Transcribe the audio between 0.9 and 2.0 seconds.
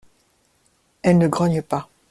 Elles ne grognent pas.